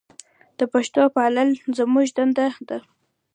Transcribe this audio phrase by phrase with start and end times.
[0.57, 2.77] د پښتو پالل زموږ دنده ده.